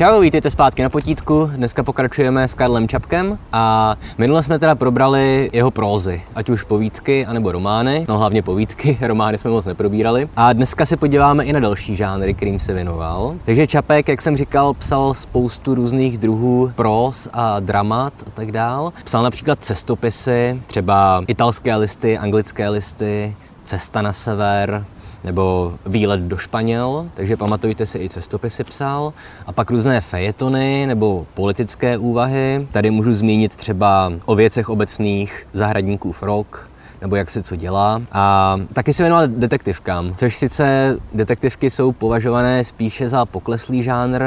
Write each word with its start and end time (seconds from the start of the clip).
Čau, 0.00 0.20
vítejte 0.20 0.50
zpátky 0.50 0.82
na 0.82 0.88
potítku. 0.88 1.50
Dneska 1.56 1.82
pokračujeme 1.82 2.48
s 2.48 2.54
Karlem 2.54 2.88
Čapkem 2.88 3.38
a 3.52 3.96
minule 4.18 4.42
jsme 4.42 4.58
teda 4.58 4.74
probrali 4.74 5.50
jeho 5.52 5.70
prózy, 5.70 6.22
ať 6.34 6.50
už 6.50 6.62
povídky 6.62 7.26
anebo 7.26 7.52
romány, 7.52 8.06
no 8.08 8.18
hlavně 8.18 8.42
povídky, 8.42 8.98
romány 9.06 9.38
jsme 9.38 9.50
moc 9.50 9.66
neprobírali. 9.66 10.28
A 10.36 10.52
dneska 10.52 10.86
se 10.86 10.96
podíváme 10.96 11.44
i 11.44 11.52
na 11.52 11.60
další 11.60 11.96
žánry, 11.96 12.34
kterým 12.34 12.60
se 12.60 12.74
věnoval. 12.74 13.34
Takže 13.44 13.66
Čapek, 13.66 14.08
jak 14.08 14.22
jsem 14.22 14.36
říkal, 14.36 14.74
psal 14.74 15.14
spoustu 15.14 15.74
různých 15.74 16.18
druhů 16.18 16.72
próz 16.74 17.28
a 17.32 17.60
dramat 17.60 18.12
a 18.26 18.30
tak 18.34 18.52
dál. 18.52 18.92
Psal 19.04 19.22
například 19.22 19.58
cestopisy, 19.60 20.62
třeba 20.66 21.24
italské 21.26 21.76
listy, 21.76 22.18
anglické 22.18 22.68
listy, 22.68 23.36
Cesta 23.64 24.02
na 24.02 24.12
sever, 24.12 24.84
nebo 25.24 25.74
výlet 25.86 26.20
do 26.20 26.36
Španěl, 26.36 27.06
takže 27.14 27.36
pamatujte 27.36 27.86
si 27.86 27.98
i 27.98 28.08
cestopisy 28.08 28.64
psal. 28.64 29.12
A 29.46 29.52
pak 29.52 29.70
různé 29.70 30.00
fejetony 30.00 30.86
nebo 30.86 31.26
politické 31.34 31.98
úvahy. 31.98 32.68
Tady 32.72 32.90
můžu 32.90 33.12
zmínit 33.12 33.56
třeba 33.56 34.12
o 34.26 34.34
věcech 34.34 34.68
obecných 34.68 35.46
zahradníků 35.52 36.12
rok, 36.22 36.70
nebo 37.00 37.16
jak 37.16 37.30
se 37.30 37.42
co 37.42 37.56
dělá. 37.56 38.02
A 38.12 38.56
taky 38.72 38.92
se 38.92 39.02
věnoval 39.02 39.28
detektivkám, 39.28 40.14
což 40.16 40.36
sice 40.36 40.96
detektivky 41.14 41.70
jsou 41.70 41.92
považované 41.92 42.64
spíše 42.64 43.08
za 43.08 43.26
pokleslý 43.26 43.82
žánr, 43.82 44.22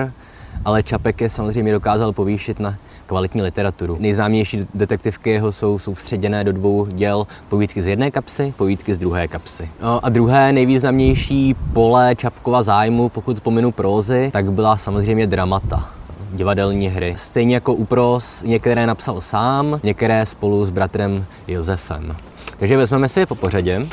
ale 0.66 0.84
Čapek 0.84 1.22
je 1.22 1.30
samozřejmě 1.30 1.72
dokázal 1.72 2.14
povýšit 2.14 2.60
na 2.60 2.76
kvalitní 3.14 3.42
literaturu. 3.42 3.98
Nejznámější 4.00 4.68
detektivky 4.74 5.30
jeho 5.30 5.52
jsou 5.52 5.80
soustředěné 5.80 6.44
do 6.44 6.52
dvou 6.52 6.86
děl 6.86 7.28
povídky 7.50 7.82
z 7.82 7.88
jedné 7.88 8.12
kapsy, 8.12 8.54
povídky 8.58 8.96
z 8.96 8.98
druhé 8.98 9.28
kapsy. 9.28 9.70
No 9.82 10.06
a 10.06 10.10
druhé 10.10 10.54
nejvýznamnější 10.54 11.56
pole 11.74 12.16
Čapkova 12.16 12.64
zájmu, 12.64 13.10
pokud 13.10 13.40
pominu 13.40 13.72
prózy, 13.72 14.30
tak 14.34 14.52
byla 14.52 14.78
samozřejmě 14.78 15.28
dramata 15.28 15.90
divadelní 16.32 16.88
hry. 16.88 17.14
Stejně 17.18 17.56
jako 17.56 17.74
upros, 17.74 18.44
některé 18.44 18.88
napsal 18.88 19.22
sám, 19.22 19.80
některé 19.84 20.26
spolu 20.26 20.66
s 20.66 20.70
bratrem 20.70 21.26
Josefem. 21.48 22.16
Takže 22.58 22.78
vezmeme 22.78 23.10
si 23.10 23.20
je 23.20 23.26
po 23.26 23.36
pořadě 23.36 23.88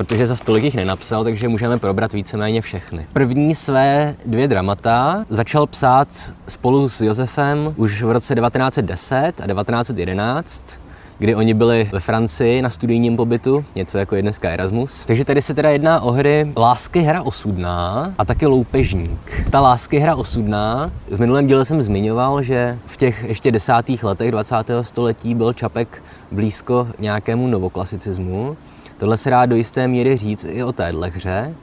protože 0.00 0.26
za 0.26 0.36
stolik 0.36 0.64
jich 0.64 0.74
nenapsal, 0.74 1.24
takže 1.24 1.48
můžeme 1.48 1.78
probrat 1.78 2.12
víceméně 2.12 2.62
všechny. 2.62 3.06
První 3.12 3.54
své 3.54 4.14
dvě 4.26 4.48
dramata 4.48 5.24
začal 5.28 5.66
psát 5.66 6.08
spolu 6.48 6.88
s 6.88 7.00
Josefem 7.00 7.74
už 7.76 8.02
v 8.02 8.10
roce 8.10 8.34
1910 8.34 9.32
a 9.40 9.46
1911 9.46 10.78
kdy 11.18 11.34
oni 11.34 11.54
byli 11.54 11.88
ve 11.92 12.00
Francii 12.00 12.62
na 12.62 12.70
studijním 12.70 13.16
pobytu, 13.16 13.64
něco 13.74 13.98
jako 13.98 14.16
je 14.16 14.22
dneska 14.22 14.50
Erasmus. 14.50 15.04
Takže 15.04 15.24
tady 15.24 15.42
se 15.42 15.54
teda 15.54 15.70
jedná 15.70 16.00
o 16.00 16.10
hry 16.10 16.52
Lásky 16.56 17.00
hra 17.00 17.22
osudná 17.22 18.14
a 18.18 18.24
taky 18.24 18.46
Loupežník. 18.46 19.44
Ta 19.50 19.60
Lásky 19.60 19.98
hra 19.98 20.16
osudná, 20.16 20.90
v 21.10 21.20
minulém 21.20 21.46
díle 21.46 21.64
jsem 21.64 21.82
zmiňoval, 21.82 22.42
že 22.42 22.78
v 22.86 22.96
těch 22.96 23.24
ještě 23.28 23.52
desátých 23.52 24.04
letech 24.04 24.30
20. 24.30 24.54
století 24.82 25.34
byl 25.34 25.52
Čapek 25.52 26.02
blízko 26.30 26.88
nějakému 26.98 27.46
novoklasicizmu 27.46 28.56
Tohle 29.00 29.18
se 29.18 29.30
dá 29.30 29.46
do 29.46 29.56
jisté 29.56 29.88
míry 29.88 30.16
říct 30.16 30.46
i 30.48 30.64
o 30.64 30.72
téhle 30.72 31.08
hře, 31.08 31.54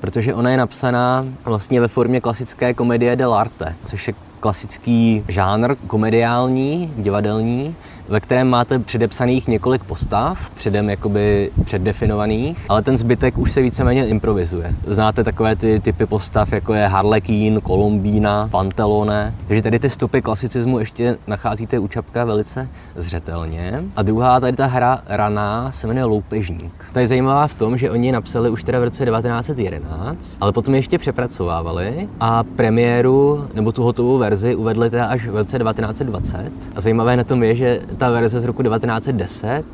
protože 0.00 0.34
ona 0.34 0.50
je 0.50 0.56
napsaná 0.56 1.26
vlastně 1.44 1.80
ve 1.80 1.88
formě 1.88 2.20
klasické 2.20 2.74
komedie 2.74 3.16
dell'arte, 3.16 3.74
což 3.84 4.08
je 4.08 4.14
klasický 4.40 5.24
žánr 5.28 5.74
komediální, 5.86 6.92
divadelní, 6.96 7.74
ve 8.12 8.20
kterém 8.20 8.48
máte 8.48 8.78
předepsaných 8.78 9.48
několik 9.48 9.84
postav, 9.84 10.50
předem 10.50 10.90
jakoby 10.90 11.50
předdefinovaných, 11.64 12.66
ale 12.68 12.82
ten 12.82 12.98
zbytek 12.98 13.38
už 13.38 13.52
se 13.52 13.62
víceméně 13.62 14.06
improvizuje. 14.06 14.74
Znáte 14.86 15.24
takové 15.24 15.56
ty 15.56 15.80
typy 15.80 16.06
postav, 16.06 16.52
jako 16.52 16.74
je 16.74 16.86
Harlequin, 16.86 17.60
Kolumbína, 17.60 18.48
Pantelone, 18.50 19.34
takže 19.48 19.62
tady 19.62 19.78
ty 19.78 19.90
stopy 19.90 20.22
klasicismu 20.22 20.78
ještě 20.78 21.16
nacházíte 21.26 21.78
u 21.78 21.88
Čapka 21.88 22.24
velice 22.24 22.68
zřetelně. 22.96 23.84
A 23.96 24.02
druhá, 24.02 24.40
tady 24.40 24.56
ta 24.56 24.66
hra 24.66 25.02
raná 25.06 25.72
se 25.72 25.86
jmenuje 25.86 26.04
Loupežník. 26.04 26.84
Ta 26.92 27.00
je 27.00 27.08
zajímavá 27.08 27.46
v 27.46 27.54
tom, 27.54 27.78
že 27.78 27.90
oni 27.90 28.12
napsali 28.12 28.50
už 28.50 28.64
teda 28.64 28.80
v 28.80 28.84
roce 28.84 29.04
1911, 29.04 30.38
ale 30.40 30.52
potom 30.52 30.74
ještě 30.74 30.98
přepracovávali 30.98 32.08
a 32.20 32.42
premiéru 32.44 33.46
nebo 33.54 33.72
tu 33.72 33.82
hotovou 33.82 34.18
verzi 34.18 34.54
uvedli 34.54 34.90
teda 34.90 35.06
až 35.06 35.26
v 35.26 35.36
roce 35.36 35.58
1920. 35.58 36.52
A 36.74 36.80
zajímavé 36.80 37.16
na 37.16 37.24
tom 37.24 37.42
je, 37.42 37.56
že 37.56 37.80
ta 38.02 38.10
verze 38.10 38.40
z 38.40 38.44
roku 38.44 38.62
1910, 38.62 39.64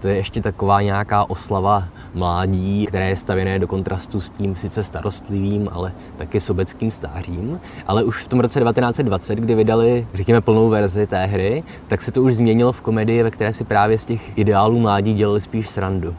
to 0.00 0.08
je 0.08 0.16
ještě 0.16 0.42
taková 0.42 0.82
nějaká 0.82 1.30
oslava 1.30 1.84
mládí, 2.14 2.86
které 2.86 3.08
je 3.08 3.16
stavěné 3.16 3.58
do 3.58 3.66
kontrastu 3.66 4.20
s 4.20 4.30
tím 4.30 4.56
sice 4.56 4.82
starostlivým, 4.82 5.68
ale 5.72 5.92
taky 6.18 6.40
sobeckým 6.40 6.90
stářím. 6.90 7.60
Ale 7.86 8.04
už 8.04 8.24
v 8.24 8.28
tom 8.28 8.40
roce 8.40 8.60
1920, 8.60 9.38
kdy 9.38 9.54
vydali, 9.54 10.06
řekněme, 10.14 10.40
plnou 10.40 10.68
verzi 10.68 11.06
té 11.06 11.26
hry, 11.26 11.62
tak 11.88 12.02
se 12.02 12.12
to 12.12 12.22
už 12.22 12.34
změnilo 12.34 12.72
v 12.72 12.80
komedii, 12.80 13.22
ve 13.22 13.30
které 13.30 13.52
si 13.52 13.64
právě 13.64 13.98
z 13.98 14.04
těch 14.04 14.38
ideálů 14.38 14.78
mládí 14.78 15.14
dělali 15.14 15.40
spíš 15.40 15.68
srandu. 15.68 16.14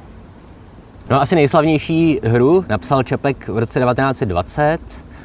No 1.09 1.21
asi 1.21 1.35
nejslavnější 1.35 2.19
hru 2.23 2.65
napsal 2.69 3.03
Čapek 3.03 3.47
v 3.47 3.57
roce 3.57 3.79
1920, 3.79 4.79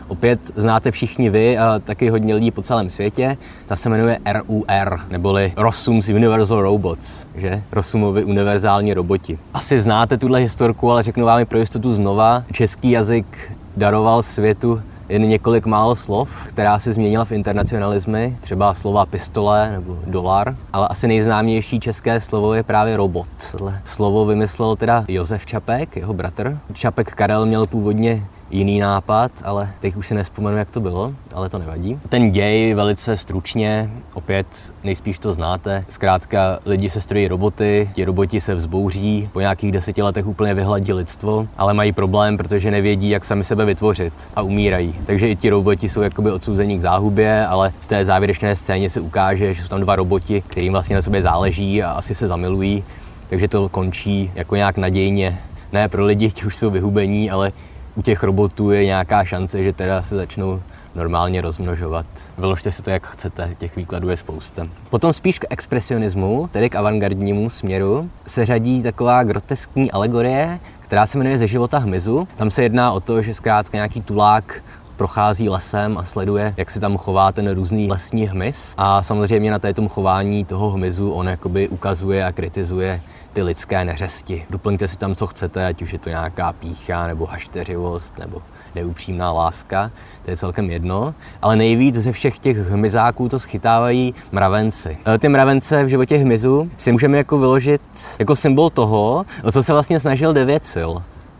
opět 0.09 0.41
znáte 0.56 0.91
všichni 0.91 1.31
vy 1.31 1.59
a 1.59 1.78
taky 1.78 2.09
hodně 2.09 2.34
lidí 2.34 2.50
po 2.50 2.62
celém 2.62 2.91
světě. 2.91 3.37
Ta 3.66 3.76
se 3.76 3.88
jmenuje 3.88 4.19
RUR, 4.32 5.00
neboli 5.10 5.53
Rossum's 5.56 6.09
Universal 6.09 6.62
Robots, 6.62 7.26
že? 7.37 7.62
Rossumovi 7.72 8.25
univerzální 8.25 8.94
roboti. 8.94 9.38
Asi 9.54 9.81
znáte 9.81 10.16
tuhle 10.16 10.38
historku, 10.41 10.91
ale 10.91 11.03
řeknu 11.03 11.26
vám 11.26 11.38
ji 11.38 11.44
pro 11.44 11.59
jistotu 11.59 11.92
znova. 11.92 12.42
Český 12.53 12.91
jazyk 12.91 13.53
daroval 13.76 14.22
světu 14.22 14.82
jen 15.09 15.22
několik 15.28 15.66
málo 15.66 15.97
slov, 15.97 16.47
která 16.47 16.78
se 16.78 16.92
změnila 16.92 17.25
v 17.25 17.32
internacionalismy, 17.32 18.36
třeba 18.41 18.75
slova 18.75 19.06
pistole 19.06 19.71
nebo 19.72 19.98
dolar, 20.06 20.56
ale 20.72 20.88
asi 20.88 21.09
nejznámější 21.09 21.81
české 21.81 22.21
slovo 22.21 22.54
je 22.54 22.62
právě 22.62 22.97
robot. 22.97 23.28
Tohle 23.53 23.81
slovo 23.84 24.26
vymyslel 24.26 24.76
teda 24.76 25.04
Josef 25.09 25.47
Čapek, 25.47 25.97
jeho 25.97 26.15
bratr. 26.15 26.59
Čapek 26.72 27.15
Karel 27.15 27.47
měl 27.47 27.66
původně 27.66 28.26
jiný 28.50 28.78
nápad, 28.78 29.32
ale 29.44 29.71
teď 29.81 29.97
už 29.97 30.09
si 30.09 30.15
nespomenu, 30.15 30.56
jak 30.56 30.71
to 30.71 30.81
bylo, 30.81 31.12
ale 31.34 31.49
to 31.49 31.59
nevadí. 31.59 31.99
Ten 32.09 32.31
děj 32.31 32.75
velice 32.75 33.16
stručně, 33.16 33.91
opět 34.15 34.47
nejspíš 34.84 35.19
to 35.19 35.32
znáte. 35.32 35.84
Zkrátka 35.88 36.59
lidi 36.66 36.91
se 36.91 37.00
strojí 37.00 37.28
roboty, 37.28 37.91
ti 37.93 38.04
roboti 38.04 38.41
se 38.41 38.54
vzbouří, 38.54 39.28
po 39.33 39.41
nějakých 39.41 39.72
deseti 39.72 40.03
letech 40.03 40.27
úplně 40.27 40.54
vyhladí 40.54 40.93
lidstvo, 40.93 41.47
ale 41.56 41.75
mají 41.75 41.93
problém, 41.93 42.37
protože 42.37 42.71
nevědí, 42.71 43.10
jak 43.10 43.25
sami 43.25 43.44
sebe 43.44 43.65
vytvořit 43.65 44.28
a 44.37 44.43
umírají. 44.43 44.94
Takže 45.06 45.28
i 45.28 45.37
ti 45.37 45.50
roboti 45.50 45.88
jsou 45.88 46.03
jakoby 46.03 46.31
odsouzení 46.31 46.78
k 46.78 46.81
záhubě, 46.81 47.47
ale 47.47 47.72
v 47.81 47.87
té 47.87 48.04
závěrečné 48.04 48.56
scéně 48.56 48.91
se 48.91 49.00
ukáže, 49.00 49.54
že 49.54 49.62
jsou 49.62 49.69
tam 49.69 49.81
dva 49.81 49.97
roboti, 49.97 50.41
kterým 50.41 50.72
vlastně 50.72 50.97
na 50.97 51.03
sobě 51.03 51.22
záleží 51.22 51.83
a 51.83 51.91
asi 51.91 52.15
se 52.15 52.28
zamilují. 52.28 52.84
Takže 53.28 53.49
to 53.49 53.69
končí 53.69 54.31
jako 54.34 54.56
nějak 54.56 54.78
nadějně. 54.78 55.38
Ne 55.72 55.88
pro 55.88 56.04
lidi, 56.04 56.31
ti 56.31 56.47
už 56.47 56.56
jsou 56.56 56.71
vyhubení, 56.71 57.31
ale 57.31 57.53
u 57.97 58.03
těch 58.03 58.22
robotů 58.22 58.71
je 58.71 58.84
nějaká 58.84 59.25
šance, 59.25 59.65
že 59.65 59.72
teda 59.72 60.03
se 60.03 60.16
začnou 60.16 60.62
normálně 60.94 61.41
rozmnožovat. 61.41 62.06
Vyložte 62.38 62.72
si 62.72 62.82
to, 62.82 62.91
jak 62.91 63.06
chcete, 63.06 63.55
těch 63.59 63.77
výkladů 63.77 64.09
je 64.09 64.16
spousta. 64.16 64.66
Potom 64.91 65.12
spíš 65.12 65.38
k 65.38 65.44
expresionismu, 65.50 66.49
tedy 66.53 66.71
k 66.71 66.75
avantgardnímu 66.75 67.50
směru, 67.50 68.10
se 68.27 68.47
řadí 68.47 68.83
taková 68.83 69.22
groteskní 69.22 69.93
alegorie, 69.93 70.60
která 70.81 71.06
se 71.06 71.19
jmenuje 71.19 71.38
Ze 71.38 71.49
života 71.49 71.78
hmyzu. 71.78 72.28
Tam 72.37 72.50
se 72.50 72.62
jedná 72.62 72.93
o 72.93 73.00
to, 73.00 73.22
že 73.22 73.34
zkrátka 73.34 73.77
nějaký 73.77 74.03
tulák 74.03 74.62
prochází 74.97 75.49
lesem 75.49 75.99
a 75.99 76.05
sleduje, 76.05 76.55
jak 76.56 76.71
se 76.71 76.81
tam 76.81 76.97
chová 76.97 77.32
ten 77.32 77.55
různý 77.55 77.91
lesní 77.91 78.27
hmyz. 78.27 78.75
A 78.77 79.03
samozřejmě 79.03 79.50
na 79.50 79.59
této 79.59 79.88
chování 79.88 80.44
toho 80.44 80.71
hmyzu 80.71 81.12
on 81.12 81.28
jakoby 81.28 81.69
ukazuje 81.69 82.25
a 82.25 82.32
kritizuje 82.32 83.00
ty 83.33 83.43
lidské 83.43 83.84
neřesti. 83.84 84.45
Doplňte 84.51 84.89
si 84.89 84.98
tam, 84.98 85.15
co 85.15 85.27
chcete, 85.27 85.66
ať 85.66 85.83
už 85.83 85.92
je 85.92 85.98
to 85.98 86.09
nějaká 86.09 86.53
pícha, 86.53 87.07
nebo 87.07 87.27
hašteřivost, 87.27 88.19
nebo 88.19 88.42
neupřímná 88.74 89.33
láska, 89.33 89.91
to 90.24 90.30
je 90.30 90.36
celkem 90.36 90.71
jedno, 90.71 91.15
ale 91.42 91.57
nejvíc 91.57 91.95
ze 91.95 92.13
všech 92.13 92.39
těch 92.39 92.57
hmyzáků 92.57 93.28
to 93.28 93.39
schytávají 93.39 94.15
mravenci. 94.33 94.98
E, 95.15 95.19
ty 95.19 95.28
mravence 95.28 95.84
v 95.84 95.89
životě 95.89 96.16
hmyzu 96.16 96.71
si 96.77 96.92
můžeme 96.92 97.19
jako 97.19 97.39
vyložit 97.39 97.83
jako 98.19 98.36
symbol 98.36 98.71
toho, 98.71 99.27
o 99.42 99.53
co 99.53 99.63
se 99.63 99.72
vlastně 99.72 100.01
snažil 100.01 100.33
devět 100.33 100.66
sil. 100.74 100.91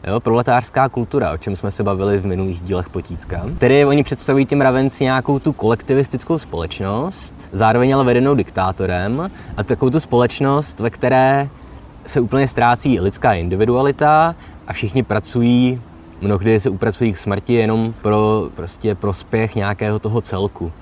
Jo, 0.06 0.21
proletářská 0.21 0.89
kultura, 0.89 1.33
o 1.33 1.37
čem 1.39 1.56
jsme 1.56 1.71
se 1.71 1.83
bavili 1.83 2.19
v 2.19 2.27
minulých 2.27 2.61
dílech 2.61 2.89
Potítka. 2.89 3.43
Tedy 3.59 3.85
oni 3.85 4.05
představují 4.05 4.47
těm 4.47 4.59
mravenci 4.59 5.05
nějakou 5.05 5.39
tu 5.39 5.53
kolektivistickou 5.53 6.39
společnost, 6.39 7.49
zároveň 7.53 7.95
ale 7.95 8.05
vedenou 8.05 8.35
diktátorem 8.35 9.31
a 9.56 9.62
takovou 9.62 9.91
tu 9.91 10.01
společnost, 10.01 10.81
ve 10.81 10.91
které 10.91 11.49
se 12.06 12.21
úplně 12.21 12.49
ztrácí 12.49 13.01
lidská 13.01 13.33
individualita 13.35 14.35
a 14.67 14.73
všichni 14.73 15.03
pracují, 15.03 15.81
mnohdy 16.21 16.61
se 16.61 16.71
upracují 16.71 17.12
k 17.12 17.19
smrti 17.19 17.53
jenom 17.53 17.95
pro 18.03 18.49
prostě 18.55 18.95
prospěch 18.95 19.55
nějakého 19.55 19.99
toho 19.99 20.21
celku. 20.21 20.73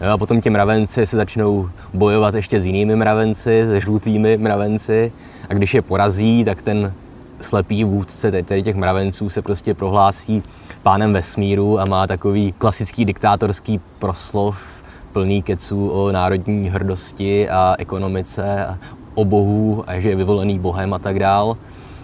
Jo, 0.00 0.12
a 0.12 0.18
potom 0.18 0.40
ti 0.40 0.50
mravenci 0.50 1.06
se 1.06 1.16
začnou 1.16 1.70
bojovat 1.94 2.34
ještě 2.34 2.60
s 2.60 2.64
jinými 2.64 2.96
mravenci, 2.96 3.64
se 3.64 3.80
žlutými 3.80 4.36
mravenci 4.36 5.12
a 5.50 5.54
když 5.54 5.74
je 5.74 5.82
porazí, 5.82 6.44
tak 6.44 6.62
ten 6.62 6.92
slepý 7.40 7.84
vůdce 7.84 8.30
tedy 8.30 8.62
těch 8.62 8.76
mravenců 8.76 9.28
se 9.28 9.42
prostě 9.42 9.74
prohlásí 9.74 10.42
pánem 10.82 11.12
vesmíru 11.12 11.80
a 11.80 11.84
má 11.84 12.06
takový 12.06 12.54
klasický 12.58 13.04
diktátorský 13.04 13.80
proslov 13.98 14.82
plný 15.12 15.42
keců 15.42 15.88
o 15.88 16.12
národní 16.12 16.68
hrdosti 16.68 17.48
a 17.48 17.74
ekonomice 17.78 18.66
a 18.66 18.78
o 19.14 19.24
bohu 19.24 19.84
a 19.86 20.00
že 20.00 20.08
je 20.08 20.16
vyvolený 20.16 20.58
bohem 20.58 20.94
a 20.94 20.98
tak 20.98 21.18
dál. 21.18 21.56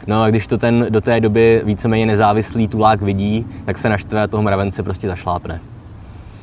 No 0.06 0.22
a 0.22 0.30
když 0.30 0.46
to 0.46 0.58
ten 0.58 0.86
do 0.90 1.00
té 1.00 1.20
doby 1.20 1.62
víceméně 1.64 2.06
nezávislý 2.06 2.68
tulák 2.68 3.02
vidí, 3.02 3.46
tak 3.64 3.78
se 3.78 3.88
naštve 3.88 4.22
a 4.22 4.26
toho 4.26 4.42
mravence 4.42 4.82
prostě 4.82 5.08
zašlápne. 5.08 5.60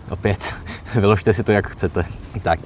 Opět, 0.09 0.53
vyložte 0.95 1.33
si 1.33 1.44
to, 1.44 1.51
jak 1.51 1.68
chcete. 1.68 2.06
Tak, 2.44 2.59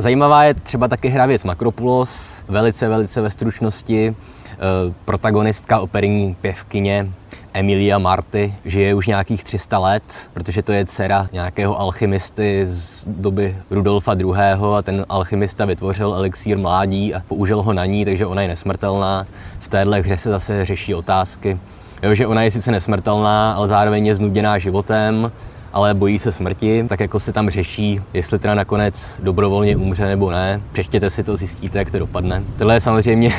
Zajímavá 0.00 0.44
je 0.44 0.54
třeba 0.54 0.88
taky 0.88 1.08
hra 1.08 1.26
věc 1.26 1.44
Makropulos, 1.44 2.42
velice, 2.48 2.88
velice 2.88 3.20
ve 3.20 3.30
stručnosti. 3.30 4.16
Eh, 4.60 4.92
protagonistka 5.04 5.80
operní 5.80 6.36
pěvkyně 6.40 7.06
Emilia 7.52 7.98
Marty 7.98 8.54
žije 8.64 8.94
už 8.94 9.06
nějakých 9.06 9.44
300 9.44 9.78
let, 9.78 10.02
protože 10.34 10.62
to 10.62 10.72
je 10.72 10.86
dcera 10.86 11.28
nějakého 11.32 11.80
alchymisty 11.80 12.66
z 12.70 13.04
doby 13.06 13.56
Rudolfa 13.70 14.14
II. 14.14 14.32
a 14.76 14.82
ten 14.82 15.06
alchymista 15.08 15.64
vytvořil 15.64 16.14
elixír 16.14 16.58
mládí 16.58 17.14
a 17.14 17.22
použil 17.28 17.62
ho 17.62 17.72
na 17.72 17.86
ní, 17.86 18.04
takže 18.04 18.26
ona 18.26 18.42
je 18.42 18.48
nesmrtelná. 18.48 19.26
V 19.60 19.68
téhle 19.68 20.00
hře 20.00 20.18
se 20.18 20.30
zase 20.30 20.64
řeší 20.64 20.94
otázky, 20.94 21.58
jo, 22.02 22.14
že 22.14 22.26
ona 22.26 22.42
je 22.42 22.50
sice 22.50 22.70
nesmrtelná, 22.70 23.52
ale 23.52 23.68
zároveň 23.68 24.06
je 24.06 24.14
znudněná 24.14 24.58
životem, 24.58 25.32
ale 25.72 25.94
bojí 25.94 26.18
se 26.18 26.32
smrti, 26.32 26.84
tak 26.88 27.00
jako 27.00 27.20
se 27.20 27.32
tam 27.32 27.50
řeší, 27.50 28.00
jestli 28.14 28.38
teda 28.38 28.54
nakonec 28.54 29.20
dobrovolně 29.22 29.76
umře 29.76 30.06
nebo 30.06 30.30
ne. 30.30 30.60
Přečtěte 30.72 31.10
si 31.10 31.24
to, 31.24 31.36
zjistíte, 31.36 31.78
jak 31.78 31.90
to 31.90 31.98
dopadne. 31.98 32.42
Tohle 32.58 32.74
je 32.74 32.80
samozřejmě 32.80 33.32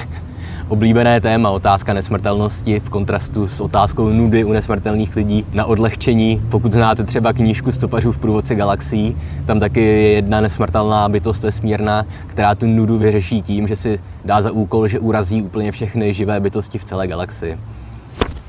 oblíbené 0.71 1.21
téma, 1.21 1.49
otázka 1.49 1.93
nesmrtelnosti 1.93 2.79
v 2.79 2.89
kontrastu 2.89 3.47
s 3.47 3.61
otázkou 3.61 4.09
nudy 4.09 4.43
u 4.43 4.53
nesmrtelných 4.53 5.15
lidí 5.15 5.45
na 5.53 5.65
odlehčení. 5.65 6.41
Pokud 6.49 6.71
znáte 6.71 7.03
třeba 7.03 7.33
knížku 7.33 7.71
Stopařů 7.71 8.11
v 8.11 8.17
průvodci 8.17 8.55
galaxií, 8.55 9.17
tam 9.45 9.59
taky 9.59 9.81
je 9.81 10.11
jedna 10.11 10.41
nesmrtelná 10.41 11.09
bytost 11.09 11.43
vesmírná, 11.43 12.05
která 12.27 12.55
tu 12.55 12.65
nudu 12.65 12.97
vyřeší 12.97 13.41
tím, 13.41 13.67
že 13.67 13.75
si 13.75 13.99
dá 14.25 14.41
za 14.41 14.51
úkol, 14.51 14.87
že 14.87 14.99
urazí 14.99 15.41
úplně 15.41 15.71
všechny 15.71 16.13
živé 16.13 16.39
bytosti 16.39 16.77
v 16.77 16.85
celé 16.85 17.07
galaxii. 17.07 17.59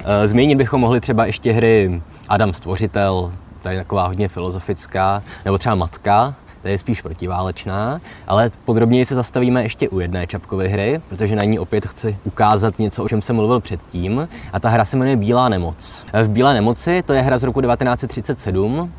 E, 0.05 0.29
zmínit 0.29 0.59
bychom 0.59 0.81
mohli 0.81 1.01
třeba 1.01 1.27
ještě 1.27 1.53
hry 1.53 2.03
Adam 2.29 2.53
Stvořitel, 2.53 3.33
ta 3.63 3.71
je 3.71 3.79
taková 3.79 4.07
hodně 4.07 4.29
filozofická, 4.29 5.23
nebo 5.45 5.59
třeba 5.59 5.75
Matka, 5.75 6.35
ta 6.63 6.69
je 6.69 6.79
spíš 6.79 7.03
protiválečná, 7.03 8.01
ale 8.27 8.51
podrobněji 8.65 9.05
se 9.05 9.15
zastavíme 9.15 9.63
ještě 9.63 9.89
u 9.89 10.01
jedné 10.01 10.27
Čapkovy 10.27 10.69
hry, 10.69 11.01
protože 11.09 11.37
na 11.37 11.45
ní 11.45 11.59
opět 11.59 11.87
chci 11.87 12.17
ukázat 12.25 12.79
něco, 12.79 13.05
o 13.05 13.09
čem 13.09 13.23
jsem 13.23 13.37
mluvil 13.37 13.61
předtím, 13.61 14.29
a 14.53 14.61
ta 14.61 14.69
hra 14.69 14.85
se 14.85 14.97
jmenuje 14.97 15.17
Bílá 15.17 15.49
nemoc. 15.49 16.07
V 16.23 16.29
Bílé 16.29 16.55
nemoci 16.55 17.03
to 17.07 17.13
je 17.13 17.23
hra 17.23 17.39
z 17.39 17.43
roku 17.43 17.61
1937, 17.61 18.93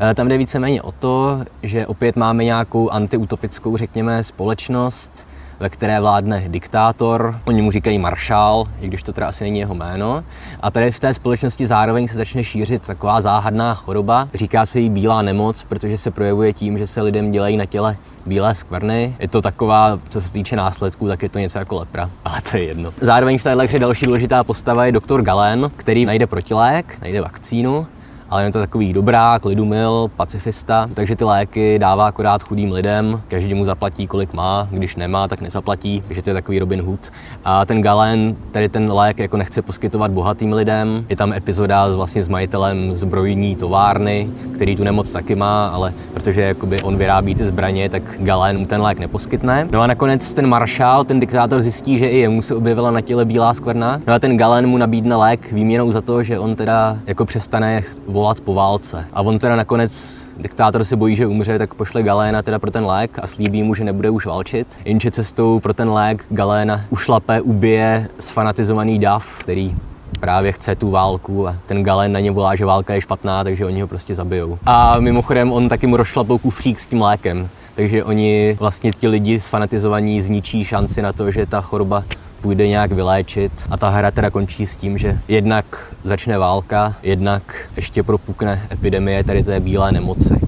eh, 0.00 0.14
tam 0.14 0.28
jde 0.28 0.38
víceméně 0.38 0.82
o 0.82 0.92
to, 0.92 1.44
že 1.62 1.86
opět 1.86 2.16
máme 2.16 2.44
nějakou 2.44 2.90
antiutopickou, 2.90 3.76
řekněme, 3.76 4.24
společnost, 4.24 5.26
ve 5.60 5.68
které 5.68 6.00
vládne 6.00 6.44
diktátor, 6.48 7.40
oni 7.44 7.62
mu 7.62 7.70
říkají 7.70 7.98
maršál, 7.98 8.66
i 8.80 8.88
když 8.88 9.02
to 9.02 9.12
teda 9.12 9.26
asi 9.26 9.44
není 9.44 9.58
jeho 9.58 9.74
jméno. 9.74 10.24
A 10.60 10.70
tady 10.70 10.92
v 10.92 11.00
té 11.00 11.14
společnosti 11.14 11.66
zároveň 11.66 12.08
se 12.08 12.18
začne 12.18 12.44
šířit 12.44 12.82
taková 12.82 13.20
záhadná 13.20 13.74
choroba. 13.74 14.28
Říká 14.34 14.66
se 14.66 14.80
jí 14.80 14.90
bílá 14.90 15.22
nemoc, 15.22 15.62
protože 15.62 15.98
se 15.98 16.10
projevuje 16.10 16.52
tím, 16.52 16.78
že 16.78 16.86
se 16.86 17.02
lidem 17.02 17.32
dělají 17.32 17.56
na 17.56 17.66
těle 17.66 17.96
bílé 18.26 18.54
skvrny. 18.54 19.16
Je 19.18 19.28
to 19.28 19.42
taková, 19.42 19.98
co 20.08 20.20
se 20.20 20.32
týče 20.32 20.56
následků, 20.56 21.08
tak 21.08 21.22
je 21.22 21.28
to 21.28 21.38
něco 21.38 21.58
jako 21.58 21.76
lepra, 21.76 22.10
ale 22.24 22.40
to 22.50 22.56
je 22.56 22.64
jedno. 22.64 22.92
Zároveň 23.00 23.38
v 23.38 23.42
téhle 23.42 23.66
hře 23.66 23.78
další 23.78 24.06
důležitá 24.06 24.44
postava 24.44 24.86
je 24.86 24.92
doktor 24.92 25.22
Galen, 25.22 25.70
který 25.76 26.04
najde 26.04 26.26
protilék, 26.26 26.98
najde 27.02 27.20
vakcínu 27.20 27.86
ale 28.30 28.44
je 28.44 28.52
to 28.52 28.58
takový 28.58 28.92
dobrák, 28.92 29.44
lidumil, 29.44 30.10
pacifista, 30.16 30.88
takže 30.94 31.16
ty 31.16 31.24
léky 31.24 31.78
dává 31.78 32.06
akorát 32.06 32.42
chudým 32.42 32.72
lidem, 32.72 33.22
každý 33.28 33.54
mu 33.54 33.64
zaplatí, 33.64 34.06
kolik 34.06 34.32
má, 34.32 34.68
když 34.70 34.96
nemá, 34.96 35.28
tak 35.28 35.40
nezaplatí, 35.40 36.02
takže 36.06 36.22
to 36.22 36.30
je 36.30 36.34
takový 36.34 36.58
Robin 36.58 36.82
Hood. 36.82 37.12
A 37.44 37.64
ten 37.64 37.82
Galen, 37.82 38.36
tady 38.52 38.68
ten 38.68 38.92
lék 38.92 39.18
jako 39.18 39.36
nechce 39.36 39.62
poskytovat 39.62 40.10
bohatým 40.10 40.52
lidem, 40.52 41.04
je 41.08 41.16
tam 41.16 41.32
epizoda 41.32 41.96
vlastně 41.96 42.24
s 42.24 42.28
majitelem 42.28 42.96
zbrojní 42.96 43.56
továrny, 43.56 44.28
který 44.54 44.76
tu 44.76 44.84
nemoc 44.84 45.12
taky 45.12 45.34
má, 45.34 45.66
ale 45.66 45.92
protože 46.14 46.40
jakoby 46.40 46.82
on 46.82 46.96
vyrábí 46.96 47.34
ty 47.34 47.44
zbraně, 47.44 47.88
tak 47.88 48.02
Galen 48.18 48.58
mu 48.58 48.66
ten 48.66 48.82
lék 48.82 48.98
neposkytne. 48.98 49.68
No 49.72 49.80
a 49.80 49.86
nakonec 49.86 50.34
ten 50.34 50.46
maršál, 50.46 51.04
ten 51.04 51.20
diktátor 51.20 51.62
zjistí, 51.62 51.98
že 51.98 52.08
i 52.08 52.18
jemu 52.18 52.42
se 52.42 52.54
objevila 52.54 52.90
na 52.90 53.00
těle 53.00 53.24
bílá 53.24 53.54
skvrna. 53.54 54.00
No 54.06 54.14
a 54.14 54.18
ten 54.18 54.36
Galen 54.36 54.66
mu 54.66 54.78
nabídne 54.78 55.16
lék 55.16 55.52
výměnou 55.52 55.90
za 55.90 56.00
to, 56.00 56.22
že 56.22 56.38
on 56.38 56.56
teda 56.56 56.98
jako 57.06 57.24
přestane 57.24 57.82
volat 58.20 58.40
po 58.40 58.54
válce. 58.54 59.04
A 59.12 59.22
on 59.22 59.38
teda 59.38 59.56
nakonec 59.56 59.92
diktátor 60.38 60.84
se 60.84 60.96
bojí, 60.96 61.16
že 61.16 61.26
umře, 61.26 61.58
tak 61.58 61.74
pošle 61.74 62.02
Galéna 62.02 62.42
teda 62.42 62.58
pro 62.58 62.70
ten 62.70 62.84
lék 62.84 63.18
a 63.22 63.26
slíbí 63.26 63.62
mu, 63.62 63.74
že 63.74 63.84
nebude 63.84 64.10
už 64.10 64.26
válčit. 64.26 64.80
Jenže 64.84 65.10
cestou 65.10 65.60
pro 65.60 65.74
ten 65.74 65.90
lék 65.90 66.24
Galéna 66.30 66.84
ušlape, 66.90 67.40
ubije 67.40 68.08
sfanatizovaný 68.20 68.98
dav, 68.98 69.38
který 69.38 69.74
právě 70.20 70.52
chce 70.52 70.74
tu 70.74 70.90
válku 70.90 71.48
a 71.48 71.56
ten 71.66 71.82
Galen 71.82 72.12
na 72.12 72.20
ně 72.20 72.30
volá, 72.30 72.56
že 72.56 72.64
válka 72.64 72.94
je 72.94 73.00
špatná, 73.00 73.44
takže 73.44 73.66
oni 73.66 73.80
ho 73.80 73.88
prostě 73.88 74.14
zabijou. 74.14 74.58
A 74.66 75.00
mimochodem 75.00 75.52
on 75.52 75.68
taky 75.68 75.86
mu 75.86 75.96
rozšlapou 75.96 76.38
kufřík 76.38 76.80
s 76.80 76.86
tím 76.86 77.02
lékem, 77.02 77.48
takže 77.74 78.04
oni 78.04 78.56
vlastně 78.60 78.92
ti 78.92 79.08
lidi 79.08 79.40
sfanatizovaní 79.40 80.22
zničí 80.22 80.64
šanci 80.64 81.02
na 81.02 81.12
to, 81.12 81.30
že 81.30 81.46
ta 81.46 81.60
choroba 81.60 82.04
půjde 82.40 82.68
nějak 82.68 82.92
vyléčit 82.92 83.52
a 83.70 83.76
ta 83.76 83.88
hra 83.88 84.10
teda 84.10 84.30
končí 84.30 84.66
s 84.66 84.76
tím, 84.76 84.98
že 84.98 85.18
jednak 85.28 85.64
začne 86.04 86.38
válka, 86.38 86.94
jednak 87.02 87.42
ještě 87.76 88.02
propukne 88.02 88.62
epidemie 88.72 89.24
tady 89.24 89.42
té 89.42 89.60
bílé 89.60 89.92
nemoci 89.92 90.40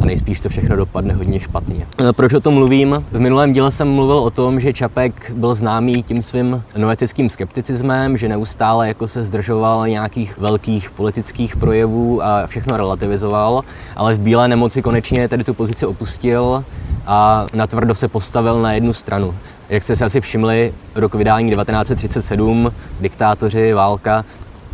a 0.00 0.04
nejspíš 0.04 0.40
to 0.40 0.48
všechno 0.48 0.76
dopadne 0.76 1.14
hodně 1.14 1.40
špatně. 1.40 1.86
E, 2.08 2.12
proč 2.12 2.32
o 2.32 2.40
tom 2.40 2.54
mluvím? 2.54 3.04
V 3.12 3.20
minulém 3.20 3.52
díle 3.52 3.72
jsem 3.72 3.88
mluvil 3.88 4.18
o 4.18 4.30
tom, 4.30 4.60
že 4.60 4.72
Čapek 4.72 5.30
byl 5.30 5.54
známý 5.54 6.02
tím 6.02 6.22
svým 6.22 6.62
noetickým 6.76 7.30
skepticismem, 7.30 8.16
že 8.18 8.28
neustále 8.28 8.88
jako 8.88 9.08
se 9.08 9.24
zdržoval 9.24 9.88
nějakých 9.88 10.38
velkých 10.38 10.90
politických 10.90 11.56
projevů 11.56 12.22
a 12.22 12.46
všechno 12.46 12.76
relativizoval, 12.76 13.62
ale 13.96 14.14
v 14.14 14.20
Bílé 14.20 14.48
nemoci 14.48 14.82
konečně 14.82 15.28
tady 15.28 15.44
tu 15.44 15.54
pozici 15.54 15.86
opustil 15.86 16.64
a 17.06 17.46
natvrdo 17.54 17.94
se 17.94 18.08
postavil 18.08 18.62
na 18.62 18.72
jednu 18.72 18.92
stranu. 18.92 19.34
Jak 19.68 19.82
jste 19.82 19.96
si 19.96 20.04
asi 20.04 20.20
všimli, 20.20 20.74
rok 20.94 21.14
vydání 21.14 21.50
1937, 21.50 22.72
diktátoři, 23.00 23.72
válka, 23.72 24.24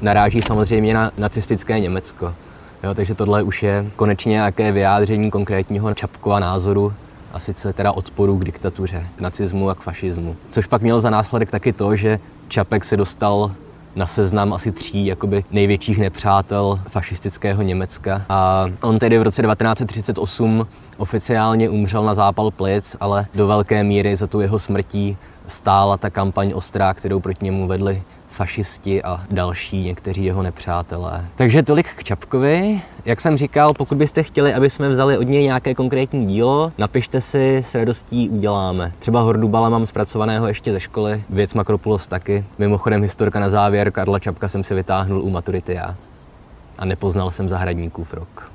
naráží 0.02 0.42
samozřejmě 0.42 0.94
na 0.94 1.10
nacistické 1.18 1.80
Německo. 1.80 2.34
Jo, 2.84 2.94
takže 2.94 3.14
tohle 3.14 3.42
už 3.42 3.62
je 3.62 3.86
konečně 3.96 4.30
nějaké 4.30 4.72
vyjádření 4.72 5.30
konkrétního 5.30 5.94
Čapkova 5.94 6.38
názoru 6.38 6.92
a 7.32 7.40
sice 7.40 7.72
teda 7.72 7.92
odporu 7.92 8.36
k 8.36 8.44
diktatuře, 8.44 9.06
k 9.16 9.20
nacismu 9.20 9.70
a 9.70 9.74
k 9.74 9.80
fašismu. 9.80 10.36
Což 10.50 10.66
pak 10.66 10.82
mělo 10.82 11.00
za 11.00 11.10
následek 11.10 11.50
taky 11.50 11.72
to, 11.72 11.96
že 11.96 12.18
Čapek 12.48 12.84
se 12.84 12.96
dostal 12.96 13.50
na 13.96 14.06
seznam 14.06 14.52
asi 14.52 14.72
tří 14.72 15.06
jakoby 15.06 15.44
největších 15.50 15.98
nepřátel 15.98 16.80
fašistického 16.88 17.62
Německa. 17.62 18.22
A 18.28 18.66
on 18.80 18.98
tedy 18.98 19.18
v 19.18 19.22
roce 19.22 19.42
1938 19.42 20.66
oficiálně 20.96 21.68
umřel 21.68 22.04
na 22.04 22.14
zápal 22.14 22.50
plic, 22.50 22.96
ale 23.00 23.26
do 23.34 23.46
velké 23.46 23.84
míry 23.84 24.16
za 24.16 24.26
tu 24.26 24.40
jeho 24.40 24.58
smrtí 24.58 25.16
stála 25.46 25.96
ta 25.96 26.10
kampaň 26.10 26.52
ostrá, 26.54 26.94
kterou 26.94 27.20
proti 27.20 27.44
němu 27.44 27.66
vedli 27.66 28.02
fašisti 28.34 29.02
a 29.02 29.20
další 29.30 29.84
někteří 29.84 30.24
jeho 30.24 30.42
nepřátelé. 30.42 31.24
Takže 31.36 31.62
tolik 31.62 31.86
k 31.96 32.04
Čapkovi. 32.04 32.82
Jak 33.04 33.20
jsem 33.20 33.36
říkal, 33.36 33.74
pokud 33.74 33.98
byste 33.98 34.22
chtěli, 34.22 34.54
aby 34.54 34.70
jsme 34.70 34.88
vzali 34.88 35.18
od 35.18 35.22
něj 35.22 35.42
nějaké 35.42 35.74
konkrétní 35.74 36.26
dílo, 36.26 36.72
napište 36.78 37.20
si, 37.20 37.62
s 37.66 37.74
radostí 37.74 38.28
uděláme. 38.28 38.92
Třeba 38.98 39.20
Hordubala 39.20 39.68
mám 39.68 39.86
zpracovaného 39.86 40.46
ještě 40.48 40.72
ze 40.72 40.80
školy, 40.80 41.22
věc 41.30 41.54
Makropulos 41.54 42.06
taky. 42.06 42.44
Mimochodem 42.58 43.02
historka 43.02 43.40
na 43.40 43.50
závěr, 43.50 43.90
Karla 43.90 44.18
Čapka 44.18 44.48
jsem 44.48 44.64
si 44.64 44.74
vytáhnul 44.74 45.22
u 45.22 45.30
maturity 45.30 45.74
já. 45.74 45.94
A 46.78 46.84
nepoznal 46.84 47.30
jsem 47.30 47.48
zahradníkův 47.48 48.14
rok. 48.14 48.50